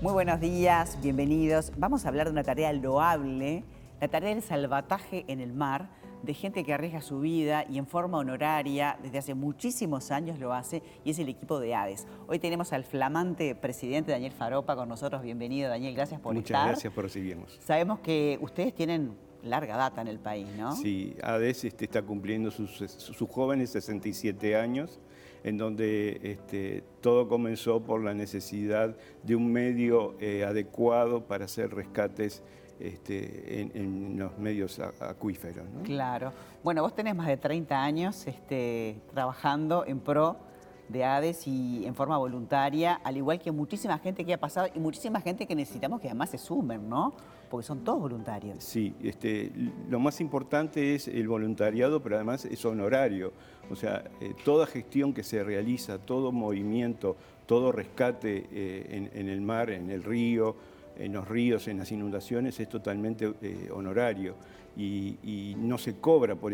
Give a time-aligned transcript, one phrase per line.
[0.00, 1.72] Muy buenos días, bienvenidos.
[1.76, 3.64] Vamos a hablar de una tarea loable,
[4.00, 5.90] la tarea del salvataje en el mar,
[6.22, 10.52] de gente que arriesga su vida y en forma honoraria, desde hace muchísimos años lo
[10.52, 12.06] hace, y es el equipo de ADES.
[12.28, 15.20] Hoy tenemos al flamante presidente Daniel Faropa con nosotros.
[15.20, 16.60] Bienvenido, Daniel, gracias por Muchas estar.
[16.60, 17.58] Muchas gracias por recibirnos.
[17.60, 20.76] Sabemos que ustedes tienen larga data en el país, ¿no?
[20.76, 25.00] Sí, ADES este, está cumpliendo sus, sus, jóvenes 67 años,
[25.44, 31.74] en donde este, todo comenzó por la necesidad de un medio eh, adecuado para hacer
[31.74, 32.42] rescates
[32.80, 35.66] este, en, los medios acuíferos.
[35.84, 36.32] Claro.
[36.62, 40.47] Bueno, vos tenés más de 30 años este, trabajando en pro
[40.88, 44.78] de ADES y en forma voluntaria, al igual que muchísima gente que ha pasado y
[44.78, 47.12] muchísima gente que necesitamos que además se sumen, ¿no?
[47.50, 48.62] Porque son todos voluntarios.
[48.62, 49.50] Sí, este,
[49.88, 53.32] lo más importante es el voluntariado, pero además es honorario.
[53.70, 57.16] O sea, eh, toda gestión que se realiza, todo movimiento,
[57.46, 60.56] todo rescate eh, en, el mar, en el río,
[60.98, 64.36] en los ríos, en las inundaciones, es totalmente eh, honorario
[64.76, 66.52] y, no se cobra por,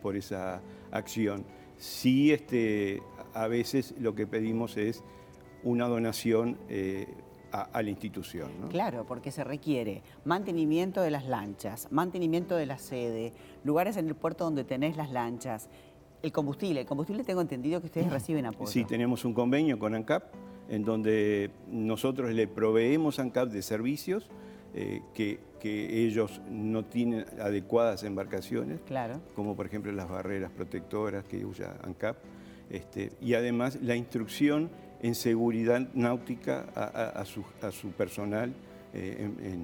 [0.00, 1.44] por esa acción.
[1.78, 3.02] Sí, este,
[3.34, 5.02] a veces lo que pedimos es
[5.62, 7.06] una donación eh,
[7.52, 8.50] a, la institución.
[8.70, 13.32] Claro, porque se requiere mantenimiento de las lanchas, mantenimiento de la sede,
[13.64, 15.68] lugares en el puerto donde tenés las lanchas,
[16.22, 16.80] el combustible.
[16.80, 18.70] El combustible tengo entendido que ustedes reciben apoyo.
[18.70, 20.24] Sí, tenemos un convenio con ANCAP
[20.68, 24.28] en donde nosotros le proveemos a ANCAP de servicios
[24.74, 29.20] eh, que, ellos no tienen adecuadas embarcaciones, claro.
[29.34, 32.16] como por ejemplo las barreras protectoras que usa ANCAP.
[32.70, 34.70] Este, y además la instrucción
[35.02, 38.54] en seguridad náutica a, su, personal,
[38.96, 39.58] eh,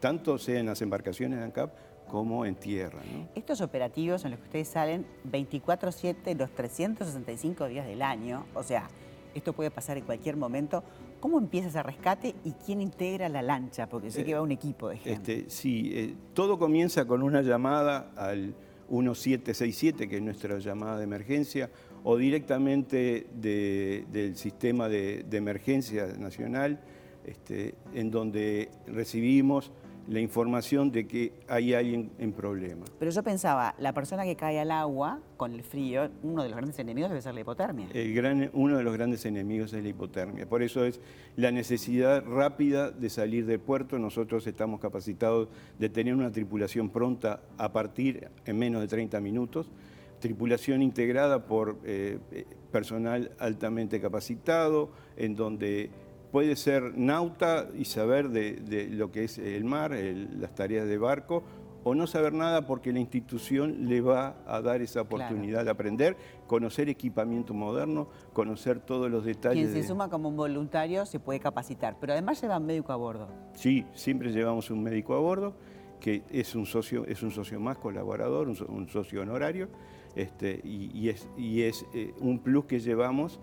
[0.00, 1.70] tanto sea en las embarcaciones de ANCAP
[2.08, 3.00] como en tierra.
[3.34, 8.88] Estos operativos en los que ustedes salen 24-7 los 365 días del año, o sea,
[9.34, 10.82] esto puede pasar en cualquier momento.
[11.20, 13.88] ¿Cómo empieza ese rescate y quién integra la lancha?
[13.88, 15.32] Porque sé que va un equipo de gente.
[15.40, 18.54] Este, sí, eh, todo comienza con una llamada al
[18.88, 21.70] 1767, que es nuestra llamada de emergencia,
[22.04, 26.80] o directamente del sistema de, emergencia nacional,
[27.28, 29.72] este, en donde recibimos
[30.08, 32.86] la información de que hay alguien en problema.
[32.98, 36.56] Pero yo pensaba, la persona que cae al agua con el frío, uno de los
[36.56, 37.88] grandes enemigos debe ser la hipotermia.
[37.92, 40.48] El gran, uno de los grandes enemigos es la hipotermia.
[40.48, 41.00] Por eso es
[41.36, 43.98] la necesidad rápida de salir del puerto.
[43.98, 49.70] Nosotros estamos capacitados de tener una tripulación pronta a partir en menos de 30 minutos
[50.18, 55.90] tripulación integrada por eh, eh, personal altamente capacitado, en donde
[56.30, 61.42] puede ser nauta y saber de, lo que es el mar, las tareas de barco,
[61.84, 66.16] o no saber nada porque la institución le va a dar esa oportunidad de aprender,
[66.46, 69.70] conocer equipamiento moderno, conocer todos los detalles.
[69.70, 72.96] Quien se suma como un voluntario se puede capacitar, pero además lleva un médico a
[72.96, 73.28] bordo.
[73.54, 75.54] Sí, siempre llevamos un médico a bordo,
[76.00, 79.68] que es un socio, es un socio más colaborador, un, socio honorario,
[80.14, 83.40] este, y, es, y es eh, un plus que llevamos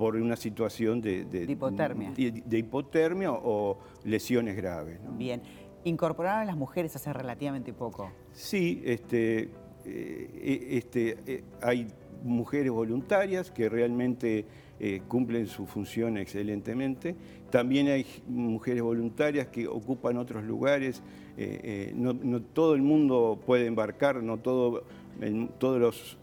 [0.00, 2.12] por una situación de, hipotermia.
[2.12, 4.98] De, hipotermia o lesiones graves.
[5.18, 5.42] Bien.
[5.84, 8.10] ¿Incorporaron a las mujeres hace relativamente poco?
[8.32, 9.50] Sí, este,
[9.84, 11.86] eh, este, eh, hay
[12.24, 14.46] mujeres voluntarias que realmente
[14.78, 17.14] eh, cumplen su función excelentemente.
[17.50, 21.02] También hay mujeres voluntarias que ocupan otros lugares.
[21.94, 24.84] no, todo el mundo puede embarcar, no todo,
[25.58, 26.18] todos los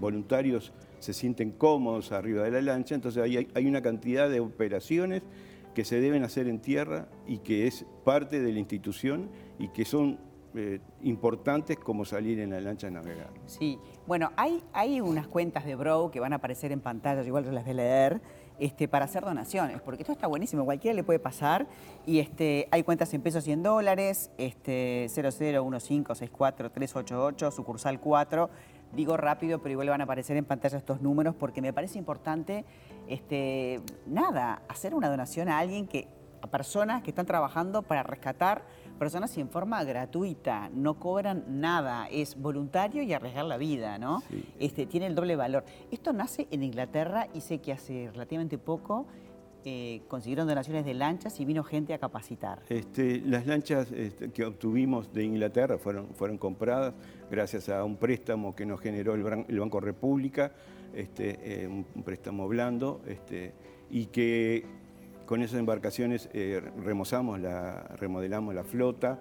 [0.00, 5.22] voluntarios se sienten cómodos arriba de la lancha, entonces hay, hay una cantidad de operaciones
[5.74, 9.84] que se deben hacer en tierra y que es parte de la institución y que
[9.84, 10.18] son
[10.54, 13.28] eh, importantes como salir en la lancha a navegar.
[13.44, 17.44] Sí, bueno, hay, hay unas cuentas de Bro que van a aparecer en pantalla, igual
[17.44, 18.22] yo las voy a leer,
[18.58, 21.66] este, para hacer donaciones, porque esto está buenísimo, cualquiera le puede pasar.
[22.06, 28.48] Y este, hay cuentas en pesos y en dólares, este, 001564388, sucursal 4.
[28.92, 32.64] Digo rápido, pero igual van a aparecer en pantalla estos números porque me parece importante,
[33.08, 36.08] este, nada, hacer una donación a alguien que
[36.40, 38.62] a personas que están trabajando para rescatar
[38.98, 44.22] personas y en forma gratuita, no cobran nada, es voluntario y arriesgar la vida, ¿no?
[44.58, 45.64] Este, tiene el doble valor.
[45.90, 49.06] Esto nace en Inglaterra y sé que hace relativamente poco
[49.68, 52.62] eh, consiguieron donaciones de lanchas y vino gente a capacitar.
[52.68, 56.94] Este, las lanchas este, que obtuvimos de Inglaterra fueron, fueron compradas
[57.30, 60.52] gracias a un préstamo que nos generó el, Banco República,
[60.94, 63.52] este, eh, un préstamo blando, este,
[63.90, 64.64] y que
[65.26, 69.18] con esas embarcaciones eh, remozamos la, remodelamos la flota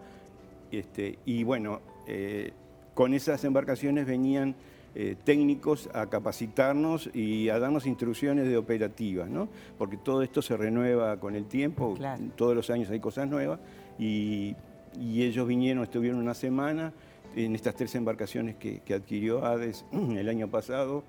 [0.72, 2.52] este, y bueno, eh,
[2.94, 4.56] con esas embarcaciones venían
[4.94, 9.50] eh, técnicos a capacitarnos y a darnos instrucciones de operativas, ¿no?
[9.78, 12.24] Porque todo esto se renueva con el tiempo, Claro.
[12.36, 13.60] todos los años hay cosas nuevas
[14.00, 14.56] y,
[14.98, 16.94] y ellos vinieron, estuvieron una semana
[17.36, 21.04] en estas tres embarcaciones que, que adquirió ADES el año pasado.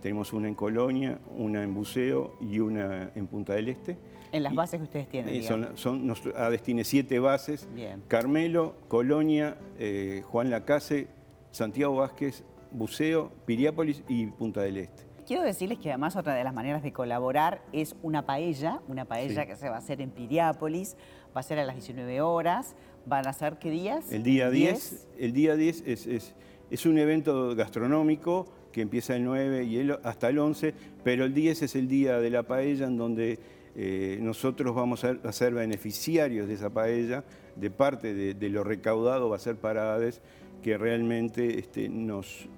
[0.00, 3.96] Tenemos una en Colonia, una en Buceo y una en Punta del Este.
[4.32, 5.34] En las bases que ustedes tienen.
[5.36, 7.68] eh, son, son, nos- ADES tiene siete bases.
[7.74, 8.02] Bien.
[8.08, 11.06] Carmelo, Colonia, eh, Juan Lacase,
[11.52, 12.42] Santiago Vázquez,
[12.72, 15.02] Buceo, Piriápolis y Punta del Este.
[15.26, 19.42] Quiero decirles que además otra de las maneras de colaborar es una paella, una paella
[19.42, 19.48] Sí.
[19.48, 20.96] que se va a hacer en Piriápolis,
[21.34, 22.74] va a ser a las 19 horas,
[23.06, 24.10] van a ser qué días?
[24.12, 26.34] El día 10, el día 10 es, es-
[26.70, 30.74] es un evento gastronómico que empieza el 9 y el- hasta el 11,
[31.04, 33.38] pero el 10 es el día de la paella en donde
[33.74, 37.24] eh, nosotros vamos a, a ser beneficiarios de esa paella,
[37.56, 40.20] de parte de, de lo recaudado va a ser para ADES,
[40.62, 42.48] que realmente este, nos,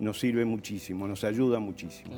[0.00, 2.14] nos sirve muchísimo, nos ayuda muchísimo.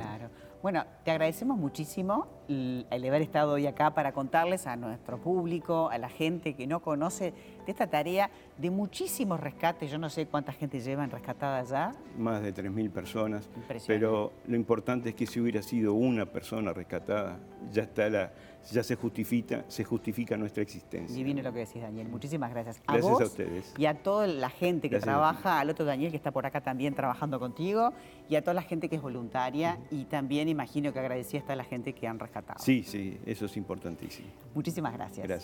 [0.62, 5.96] Bueno, te agradecemos muchísimo el, haber estado hoy acá para contarles a nuestro público, a
[5.96, 7.32] la gente que no conoce
[7.64, 9.90] de esta tarea de muchísimos rescates.
[9.90, 11.92] Yo no sé cuánta gente llevan rescatada ya.
[12.18, 13.86] Más de 3.000 personas, Impresionante.
[13.86, 17.38] pero lo importante es que si hubiera sido una persona rescatada,
[17.72, 18.32] ya, está la,
[18.70, 21.16] ya se, justifica, se justifica nuestra existencia.
[21.16, 22.08] Divino lo que decís, Daniel.
[22.08, 22.82] Muchísimas gracias.
[22.86, 23.74] A Gracias a vos ustedes.
[23.78, 26.44] Y a toda la gente que Gracias a trabaja, al otro Daniel que está por
[26.44, 27.92] acá también trabajando contigo,
[28.28, 31.64] y a toda la gente que es voluntaria, y también imagino que agradecía está la
[31.64, 32.62] gente que han rescatado.
[32.62, 34.28] Sí, sí, eso es importantísimo.
[34.54, 35.26] Muchísimas gracias.
[35.26, 35.38] Gracias.